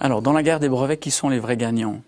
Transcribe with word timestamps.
Alors, 0.00 0.22
dans 0.22 0.32
la 0.32 0.44
guerre 0.44 0.60
des 0.60 0.68
brevets, 0.68 1.00
qui 1.00 1.10
sont 1.10 1.28
les 1.28 1.40
vrais 1.40 1.56
gagnants? 1.56 2.02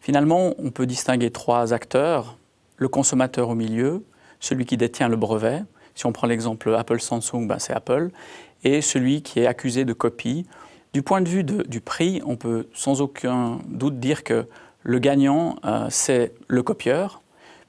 Finalement, 0.00 0.52
on 0.58 0.70
peut 0.70 0.84
distinguer 0.84 1.30
trois 1.30 1.72
acteurs. 1.72 2.36
Le 2.76 2.88
consommateur 2.88 3.48
au 3.48 3.54
milieu, 3.54 4.04
celui 4.40 4.66
qui 4.66 4.76
détient 4.76 5.08
le 5.08 5.16
brevet. 5.16 5.62
Si 5.94 6.04
on 6.04 6.12
prend 6.12 6.26
l'exemple 6.26 6.74
Apple-Samsung, 6.74 7.46
ben 7.46 7.58
c'est 7.58 7.72
Apple. 7.72 8.10
Et 8.62 8.82
celui 8.82 9.22
qui 9.22 9.40
est 9.40 9.46
accusé 9.46 9.86
de 9.86 9.94
copie. 9.94 10.46
Du 10.92 11.00
point 11.00 11.22
de 11.22 11.28
vue 11.28 11.44
du 11.44 11.80
prix, 11.80 12.20
on 12.26 12.36
peut 12.36 12.68
sans 12.74 13.00
aucun 13.00 13.58
doute 13.68 13.98
dire 13.98 14.22
que 14.22 14.46
le 14.82 14.98
gagnant, 14.98 15.56
euh, 15.64 15.86
c'est 15.88 16.34
le 16.46 16.62
copieur, 16.62 17.22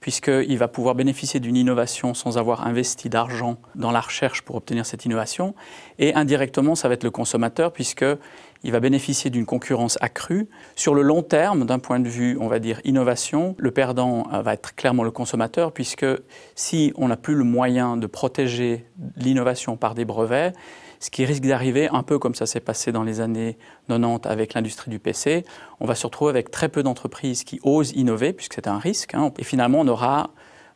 puisqu'il 0.06 0.60
va 0.60 0.68
pouvoir 0.68 0.94
bénéficier 0.94 1.40
d'une 1.40 1.56
innovation 1.56 2.14
sans 2.14 2.38
avoir 2.38 2.68
investi 2.68 3.10
d'argent 3.10 3.58
dans 3.74 3.90
la 3.90 4.02
recherche 4.02 4.44
pour 4.44 4.56
obtenir 4.56 4.86
cette 4.86 5.04
innovation. 5.04 5.56
Et 5.98 6.14
indirectement, 6.14 6.76
ça 6.76 6.88
va 6.88 6.94
être 6.94 7.04
le 7.04 7.10
consommateur, 7.10 7.74
puisqu'il 7.74 8.72
va 8.72 8.80
bénéficier 8.80 9.32
d'une 9.32 9.48
concurrence 9.48 9.98
accrue. 10.02 10.48
Sur 10.76 10.94
le 10.94 11.02
long 11.02 11.24
terme, 11.24 11.66
d'un 11.66 11.80
point 11.80 12.00
de 12.00 12.08
vue, 12.08 12.38
on 12.40 12.48
va 12.48 12.60
dire, 12.60 12.82
innovation, 12.84 13.56
le 13.58 13.72
perdant 13.72 14.28
euh, 14.32 14.44
va 14.44 14.54
être 14.54 14.76
clairement 14.76 15.04
le 15.04 15.10
consommateur, 15.10 15.72
puisque 15.72 16.06
si 16.54 16.94
on 16.98 17.08
n'a 17.08 17.18
plus 17.18 17.34
le 17.34 17.44
moyen 17.44 17.98
de 17.98 18.06
protéger 18.06 18.86
l'innovation 19.18 19.76
par 19.76 19.96
des 19.96 20.06
brevets, 20.06 20.54
ce 21.00 21.10
qui 21.10 21.26
risque 21.26 21.44
d'arriver, 21.44 21.90
un 21.92 22.04
peu 22.04 22.20
comme 22.20 22.36
ça 22.36 22.46
s'est 22.46 22.60
passé 22.60 22.92
dans 22.92 23.04
les 23.04 23.20
années 23.22 23.58
90 23.88 24.28
avec 24.28 24.54
l'industrie 24.54 24.92
du 24.92 25.00
PC, 25.00 25.46
on 25.80 25.86
va 25.86 25.96
se 25.96 26.06
retrouver 26.06 26.30
avec 26.32 26.52
très 26.52 26.70
peu 26.70 26.84
d'entreprises 26.84 27.44
qui 27.44 27.60
osent 27.64 27.92
innover, 27.92 28.34
puisque 28.34 28.56
c'est 28.56 28.68
un 28.68 28.80
risque. 28.80 29.14
Hein. 29.14 29.32
et 29.38 29.44
finalement, 29.44 29.80
on 29.82 29.88
aura 29.88 30.32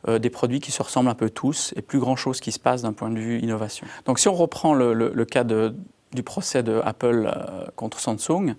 euh, 0.08 0.18
des 0.18 0.30
produits 0.30 0.60
qui 0.60 0.72
se 0.72 0.82
ressemblent 0.82 1.10
un 1.10 1.14
peu 1.14 1.28
tous 1.28 1.74
et 1.76 1.82
plus 1.82 1.98
grand-chose 1.98 2.40
qui 2.40 2.52
se 2.52 2.58
passe 2.58 2.82
d'un 2.82 2.94
point 2.94 3.10
de 3.10 3.18
vue 3.18 3.38
innovation. 3.40 3.86
Donc 4.06 4.18
si 4.18 4.28
on 4.28 4.34
reprend 4.34 4.72
le, 4.72 5.24
cas 5.26 5.44
du 5.44 6.22
procès 6.22 6.62
de 6.62 6.80
Apple 6.84 7.30
euh, 7.30 7.66
contre 7.76 8.00
Samsung, 8.00 8.54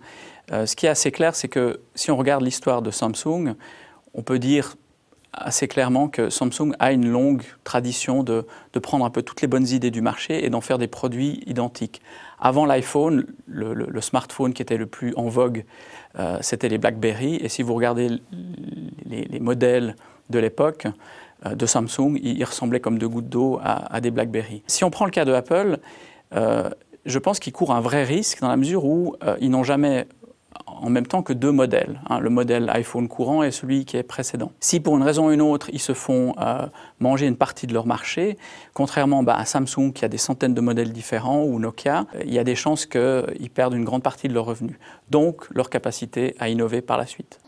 euh, 0.52 0.68
ce 0.68 0.76
qui 0.76 0.86
est 0.86 0.90
assez 0.90 1.12
clair, 1.12 1.36
c'est 1.36 1.48
que 1.48 1.80
si 1.96 2.12
on 2.12 2.18
regarde 2.18 2.44
l'histoire 2.44 2.84
de 2.84 2.92
Samsung, 2.92 3.56
on 4.14 4.22
peut 4.22 4.38
dire 4.38 4.76
assez 5.34 5.68
clairement 5.68 6.10
que 6.10 6.30
Samsung 6.30 6.74
a 6.80 6.92
une 6.92 7.08
longue 7.08 7.44
tradition 7.64 8.24
de, 8.24 8.46
prendre 8.82 9.06
un 9.06 9.10
peu 9.10 9.22
toutes 9.22 9.42
les 9.42 9.48
bonnes 9.48 9.68
idées 9.68 9.92
du 9.92 10.02
marché 10.02 10.46
et 10.46 10.50
d'en 10.50 10.62
faire 10.62 10.78
des 10.78 10.88
produits 10.88 11.42
identiques. 11.46 12.02
Avant 12.40 12.66
l'iPhone, 12.66 13.26
le, 13.48 14.02
smartphone 14.02 14.54
qui 14.54 14.62
était 14.62 14.78
le 14.78 14.88
plus 14.88 15.14
en 15.16 15.28
vogue, 15.28 15.64
euh, 16.20 16.38
c'était 16.42 16.70
les 16.70 16.78
BlackBerry. 16.78 17.36
Et 17.36 17.50
si 17.50 17.62
vous 17.64 17.74
regardez 17.74 18.10
les, 19.06 19.40
modèles 19.40 19.96
de 20.30 20.40
l'époque 20.40 20.88
euh, 21.46 21.56
de 21.56 21.66
Samsung, 21.66 22.18
ils, 22.22 22.44
ressemblaient 22.44 22.80
comme 22.80 22.98
deux 22.98 23.10
gouttes 23.10 23.30
d'eau 23.30 23.60
à, 23.64 24.02
des 24.02 24.12
BlackBerry. 24.12 24.64
Si 24.68 24.84
on 24.84 24.90
prend 24.90 25.06
le 25.06 25.12
cas 25.12 25.24
de 25.24 25.32
Apple, 25.32 25.78
euh, 26.34 26.70
je 27.06 27.20
pense 27.20 27.40
qu'ils 27.40 27.54
courent 27.54 27.74
un 27.74 27.82
vrai 27.82 28.04
risque 28.04 28.42
dans 28.42 28.50
la 28.50 28.58
mesure 28.58 28.86
où 28.86 29.16
ils 29.40 29.50
n'ont 29.50 29.64
jamais 29.64 30.08
en 30.82 30.90
même 30.90 31.06
temps 31.06 31.22
que 31.22 31.34
deux 31.34 31.52
modèles, 31.52 32.02
hein, 32.10 32.20
le 32.20 32.30
modèle 32.30 32.70
iPhone 32.70 33.08
courant 33.08 33.44
et 33.44 33.52
celui 33.52 33.86
qui 33.86 33.98
est 33.98 34.04
précédent. 34.04 34.52
Si 34.60 34.80
pour 34.80 34.98
une 34.98 35.04
raison 35.04 35.28
ou 35.28 35.32
une 35.32 35.42
autre, 35.42 35.70
ils 35.72 35.80
se 35.80 35.94
font 35.94 36.34
euh, 36.40 36.66
manger 37.00 37.28
une 37.28 37.38
partie 37.38 37.68
de 37.68 37.74
leur 37.74 37.86
marché, 37.86 38.38
contrairement 38.74 39.24
bah, 39.24 39.36
à 39.36 39.46
Samsung 39.46 39.94
qui 39.94 40.04
a 40.04 40.08
des 40.08 40.18
centaines 40.18 40.54
de 40.54 40.62
modèles 40.62 40.92
différents 40.92 41.44
ou 41.44 41.60
Nokia, 41.60 42.06
euh, 42.16 42.24
il 42.26 42.34
y 42.34 42.40
a 42.40 42.44
des 42.44 42.56
chances 42.56 42.86
qu'ils 42.86 43.50
perdent 43.54 43.76
une 43.76 43.86
grande 43.86 44.04
partie 44.04 44.28
de 44.28 44.34
leurs 44.34 44.46
revenus, 44.46 44.78
donc 45.10 45.48
leur 45.52 45.70
capacité 45.70 46.36
à 46.40 46.50
innover 46.50 46.82
par 46.82 46.98
la 46.98 47.06
suite. 47.06 47.40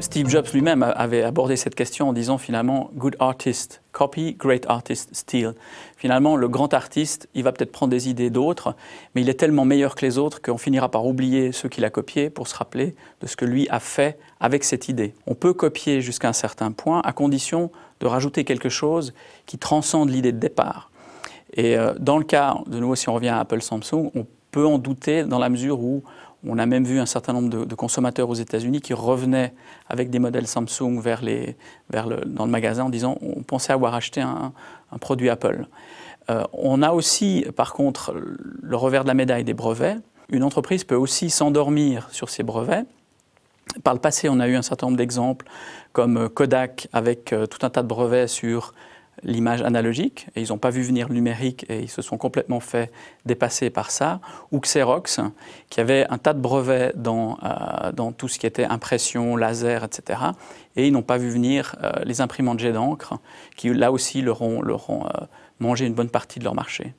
Steve 0.00 0.28
Jobs 0.28 0.46
lui-même 0.54 0.82
avait 0.82 1.24
abordé 1.24 1.56
cette 1.56 1.74
question 1.74 2.08
en 2.08 2.12
disant 2.12 2.38
finalement 2.38 2.90
Good 2.94 3.16
artist 3.18 3.82
copy, 3.98 4.34
great 4.34 4.64
artist 4.68 5.12
steal. 5.12 5.54
Finalement, 5.96 6.36
le 6.36 6.46
grand 6.46 6.72
artiste, 6.72 7.28
il 7.34 7.42
va 7.42 7.50
peut-être 7.50 7.72
prendre 7.72 7.90
des 7.90 8.08
idées 8.08 8.30
d'autres, 8.30 8.76
mais 9.14 9.22
il 9.22 9.28
est 9.28 9.34
tellement 9.34 9.64
meilleur 9.64 9.96
que 9.96 10.06
les 10.06 10.18
autres 10.18 10.40
qu'on 10.40 10.56
finira 10.56 10.88
par 10.88 11.04
oublier 11.04 11.50
ceux 11.50 11.68
qu'il 11.68 11.84
a 11.84 11.90
copiés 11.90 12.30
pour 12.30 12.46
se 12.46 12.54
rappeler 12.54 12.94
de 13.20 13.26
ce 13.26 13.34
que 13.34 13.44
lui 13.44 13.68
a 13.70 13.80
fait 13.80 14.16
avec 14.38 14.62
cette 14.62 14.88
idée. 14.88 15.14
On 15.26 15.34
peut 15.34 15.52
copier 15.52 16.00
jusqu'à 16.00 16.28
un 16.28 16.32
certain 16.32 16.70
point 16.70 17.00
à 17.04 17.12
condition 17.12 17.72
de 17.98 18.06
rajouter 18.06 18.44
quelque 18.44 18.68
chose 18.68 19.14
qui 19.46 19.58
transcende 19.58 20.10
l'idée 20.10 20.30
de 20.30 20.38
départ. 20.38 20.92
Et 21.54 21.76
euh, 21.76 21.92
dans 21.98 22.18
le 22.18 22.24
cas, 22.24 22.54
de 22.68 22.78
nouveau, 22.78 22.94
si 22.94 23.08
on 23.08 23.14
revient 23.14 23.30
à 23.30 23.40
Apple 23.40 23.62
Samsung, 23.62 24.12
on 24.14 24.26
peut 24.50 24.66
en 24.66 24.78
douter 24.78 25.24
dans 25.24 25.38
la 25.38 25.48
mesure 25.48 25.80
où 25.80 26.02
on 26.46 26.58
a 26.58 26.66
même 26.66 26.84
vu 26.84 27.00
un 27.00 27.06
certain 27.06 27.32
nombre 27.32 27.64
de, 27.64 27.74
consommateurs 27.74 28.28
aux 28.30 28.34
États-Unis 28.34 28.80
qui 28.80 28.94
revenaient 28.94 29.52
avec 29.88 30.10
des 30.10 30.18
modèles 30.18 30.46
Samsung 30.46 31.00
vers 31.00 31.22
les, 31.22 31.56
vers 31.90 32.06
le, 32.06 32.18
dans 32.24 32.44
le 32.44 32.50
magasin 32.50 32.84
en 32.84 32.90
disant 32.90 33.18
on 33.20 33.42
pensait 33.42 33.72
avoir 33.72 33.94
acheté 33.94 34.20
un, 34.20 34.52
produit 35.00 35.28
Apple. 35.30 35.66
Euh, 36.30 36.44
on 36.52 36.82
a 36.82 36.92
aussi, 36.92 37.44
par 37.56 37.72
contre, 37.72 38.14
le 38.14 38.76
revers 38.76 39.02
de 39.02 39.08
la 39.08 39.14
médaille 39.14 39.44
des 39.44 39.54
brevets. 39.54 39.96
Une 40.28 40.44
entreprise 40.44 40.84
peut 40.84 40.94
aussi 40.94 41.30
s'endormir 41.30 42.08
sur 42.12 42.28
ses 42.28 42.42
brevets. 42.42 42.84
Par 43.82 43.94
le 43.94 44.00
passé, 44.00 44.28
on 44.28 44.38
a 44.40 44.48
eu 44.48 44.56
un 44.56 44.62
certain 44.62 44.86
nombre 44.86 44.98
d'exemples, 44.98 45.46
comme 45.92 46.28
Kodak 46.28 46.88
avec 46.92 47.32
euh, 47.32 47.46
tout 47.46 47.66
un 47.66 47.70
tas 47.70 47.82
de 47.82 47.88
brevets 47.88 48.28
sur 48.28 48.74
l'image 49.22 49.62
analogique, 49.62 50.26
et 50.36 50.42
ils 50.42 50.48
n'ont 50.48 50.58
pas 50.58 50.70
vu 50.70 50.82
venir 50.82 51.08
le 51.08 51.14
numérique 51.14 51.66
et 51.68 51.80
ils 51.80 51.88
se 51.88 52.02
sont 52.02 52.16
complètement 52.16 52.60
fait 52.60 52.90
dépasser 53.24 53.70
par 53.70 53.90
ça, 53.90 54.20
ou 54.52 54.60
Xerox, 54.60 55.20
qui 55.70 55.80
avait 55.80 56.06
un 56.10 56.18
tas 56.18 56.34
de 56.34 56.40
brevets 56.40 56.92
dans, 56.96 57.38
euh, 57.42 57.92
dans 57.92 58.12
tout 58.12 58.28
ce 58.28 58.38
qui 58.38 58.46
était 58.46 58.64
impression, 58.64 59.36
laser, 59.36 59.84
etc. 59.84 60.20
Et 60.76 60.86
ils 60.86 60.92
n'ont 60.92 61.02
pas 61.02 61.18
vu 61.18 61.30
venir 61.30 61.76
euh, 61.82 61.92
les 62.04 62.20
imprimantes 62.20 62.58
jet 62.58 62.72
d'encre, 62.72 63.14
qui 63.56 63.72
là 63.72 63.92
aussi 63.92 64.22
leur 64.22 64.42
ont, 64.42 64.62
leur 64.62 64.90
ont 64.90 65.06
euh, 65.06 65.26
mangé 65.60 65.86
une 65.86 65.94
bonne 65.94 66.10
partie 66.10 66.38
de 66.38 66.44
leur 66.44 66.54
marché. 66.54 66.94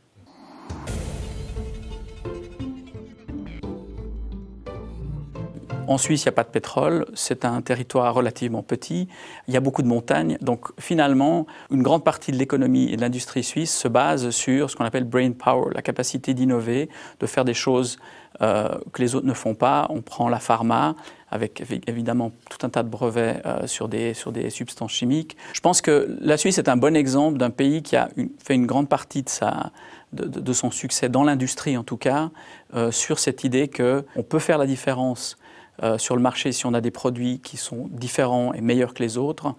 En 5.90 5.98
Suisse, 5.98 6.22
il 6.22 6.28
n'y 6.28 6.30
a 6.30 6.34
pas 6.34 6.44
de 6.44 6.50
pétrole, 6.50 7.08
c'est 7.16 7.46
un 7.46 7.64
territoire 7.64 8.14
relativement 8.14 8.62
petit, 8.62 9.08
il 9.48 9.56
y 9.56 9.58
a 9.58 9.60
beaucoup 9.60 9.82
de 9.82 9.88
montagnes, 9.88 10.38
donc 10.40 10.68
finalement, 10.80 11.48
une 11.72 11.82
grande 11.82 12.04
partie 12.04 12.32
de 12.32 12.38
l'économie 12.38 12.94
et 12.94 12.96
de 12.96 13.02
l'industrie 13.02 13.44
suisse 13.44 13.76
se 13.76 13.88
base 13.88 14.30
sur 14.30 14.70
ce 14.70 14.76
qu'on 14.76 14.86
appelle 14.86 15.04
brain 15.04 15.32
power, 15.32 15.74
la 15.74 15.82
capacité 15.82 16.36
d'innover, 16.36 16.90
de 17.20 17.26
faire 17.26 17.44
des 17.44 17.56
choses 17.56 17.98
euh, 18.44 18.70
que 18.94 19.02
les 19.02 19.16
autres 19.16 19.26
ne 19.26 19.34
font 19.34 19.56
pas. 19.56 19.88
On 19.90 20.02
prend 20.04 20.30
la 20.30 20.38
pharma, 20.38 20.96
avec 21.32 21.64
évidemment 21.88 22.34
tout 22.52 22.64
un 22.64 22.70
tas 22.70 22.84
de 22.84 22.90
brevets 22.90 23.42
euh, 23.48 23.66
sur, 23.66 23.88
des, 23.88 24.14
sur 24.14 24.32
des 24.32 24.52
substances 24.52 24.92
chimiques. 24.92 25.38
Je 25.54 25.60
pense 25.60 25.82
que 25.82 26.16
la 26.22 26.38
Suisse 26.38 26.60
est 26.60 26.70
un 26.70 26.78
bon 26.78 26.96
exemple 26.96 27.40
d'un 27.40 27.50
pays 27.50 27.82
qui 27.82 27.96
a 27.96 28.10
fait 28.38 28.54
une 28.54 28.68
grande 28.68 28.90
partie 28.90 29.24
de, 29.24 29.30
sa, 29.30 29.72
de, 30.14 30.54
son 30.54 30.70
succès 30.70 31.10
dans 31.10 31.24
l'industrie 31.24 31.78
en 31.78 31.84
tout 31.84 31.98
cas, 31.98 32.30
euh, 32.76 32.92
sur 32.92 33.18
cette 33.18 33.44
idée 33.44 33.68
qu'on 33.68 34.22
peut 34.22 34.38
faire 34.38 34.60
la 34.60 34.68
différence 34.68 35.36
euh, 35.84 35.98
sur 35.98 36.16
le 36.16 36.22
marché 36.22 36.52
si 36.52 36.66
on 36.66 36.74
a 36.74 36.82
des 36.82 36.92
produits 36.92 37.40
qui 37.40 37.58
sont 37.58 37.88
différents 37.92 38.54
et 38.54 38.62
meilleurs 38.62 38.94
que 38.94 39.04
les 39.04 39.18
autres. 39.18 39.56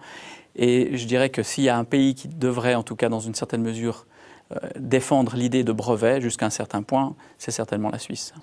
Et 0.55 0.97
je 0.97 1.05
dirais 1.05 1.29
que 1.29 1.43
s'il 1.43 1.63
y 1.63 1.69
a 1.69 1.77
un 1.77 1.83
pays 1.83 2.15
qui 2.15 2.27
devrait, 2.27 2.75
en 2.75 2.83
tout 2.83 2.95
cas 2.95 3.09
dans 3.09 3.19
une 3.19 3.35
certaine 3.35 3.61
mesure, 3.61 4.05
euh, 4.51 4.57
défendre 4.77 5.35
l'idée 5.35 5.63
de 5.63 5.71
brevet 5.71 6.19
jusqu'à 6.21 6.45
un 6.45 6.51
certain 6.51 6.83
point, 6.83 7.15
c'est 7.37 7.51
certainement 7.51 7.89
la 7.89 7.99
Suisse. 7.99 8.33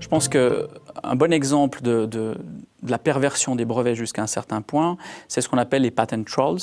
Je 0.00 0.08
pense 0.08 0.28
qu'un 0.28 1.14
bon 1.14 1.32
exemple 1.32 1.80
de, 1.80 2.04
de, 2.06 2.36
la 2.86 2.98
perversion 2.98 3.56
des 3.56 3.64
brevets 3.64 3.94
jusqu'à 3.94 4.22
un 4.22 4.26
certain 4.26 4.62
point, 4.62 4.96
c'est 5.28 5.40
ce 5.40 5.48
qu'on 5.48 5.58
appelle 5.58 5.82
les 5.82 5.90
patent 5.90 6.24
trolls. 6.24 6.58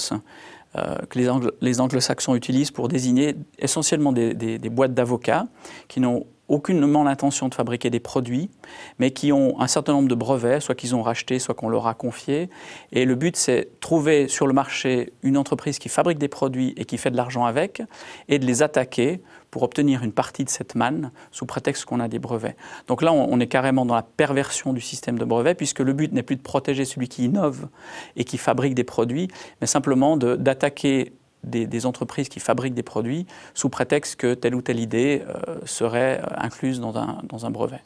Euh, 0.75 0.97
que 1.09 1.17
les, 1.61 1.79
anglo-saxons 1.81 2.35
utilisent 2.35 2.69
pour 2.69 2.89
désigner 2.89 3.35
essentiellement 3.57 4.11
des, 4.11 4.35
des 4.35 4.69
boîtes 4.69 4.93
d'avocats 4.93 5.47
qui 5.87 5.99
n'ont 5.99 6.27
aucunement 6.49 7.03
l'intention 7.03 7.47
de 7.47 7.55
fabriquer 7.55 7.89
des 7.89 7.99
produits, 7.99 8.49
mais 8.97 9.11
qui 9.11 9.31
ont 9.31 9.59
un 9.61 9.67
certain 9.67 9.93
nombre 9.93 10.09
de 10.09 10.15
brevets, 10.15 10.59
soit 10.59 10.75
qu'ils 10.75 10.95
ont 10.95 11.01
rachetés, 11.01 11.39
soit 11.39 11.55
qu'on 11.55 11.69
leur 11.69 11.87
a 11.87 11.93
confiés. 11.93 12.49
Et 12.91 13.05
le 13.05 13.15
but, 13.15 13.35
c'est 13.35 13.79
trouver 13.79 14.27
sur 14.27 14.47
le 14.47 14.53
marché 14.53 15.13
une 15.23 15.37
entreprise 15.37 15.79
qui 15.79 15.89
fabrique 15.89 16.17
des 16.17 16.27
produits 16.27 16.73
et 16.77 16.85
qui 16.85 16.97
fait 16.97 17.11
de 17.11 17.17
l'argent 17.17 17.45
avec, 17.45 17.81
et 18.27 18.39
de 18.39 18.45
les 18.45 18.63
attaquer 18.63 19.21
pour 19.51 19.63
obtenir 19.63 20.03
une 20.03 20.11
partie 20.11 20.43
de 20.43 20.49
cette 20.49 20.75
manne 20.75 21.11
sous 21.31 21.45
prétexte 21.45 21.85
qu'on 21.85 21.99
a 21.99 22.07
des 22.07 22.19
brevets. 22.19 22.55
Donc 22.87 23.01
là, 23.01 23.11
on 23.11 23.39
est 23.39 23.47
carrément 23.47 23.85
dans 23.85 23.95
la 23.95 24.03
perversion 24.03 24.73
du 24.73 24.81
système 24.81 25.17
de 25.17 25.25
brevets, 25.25 25.55
puisque 25.55 25.79
le 25.79 25.93
but 25.93 26.11
n'est 26.13 26.23
plus 26.23 26.35
de 26.35 26.41
protéger 26.41 26.85
celui 26.85 27.07
qui 27.07 27.25
innove 27.25 27.67
et 28.15 28.23
qui 28.23 28.37
fabrique 28.37 28.75
des 28.75 28.83
produits, 28.83 29.27
mais 29.61 29.67
simplement 29.67 30.17
d'attaquer 30.17 31.13
des, 31.43 31.85
entreprises 31.85 32.29
qui 32.29 32.39
fabriquent 32.39 32.73
des 32.73 32.83
produits 32.83 33.25
sous 33.53 33.69
prétexte 33.69 34.15
que 34.17 34.33
telle 34.33 34.55
ou 34.55 34.61
telle 34.61 34.79
idée 34.79 35.23
euh, 35.27 35.57
serait 35.65 36.21
euh, 36.21 36.27
incluse 36.37 36.79
dans 36.79 36.97
un, 36.97 37.21
dans 37.23 37.45
un 37.45 37.51
brevet. 37.51 37.81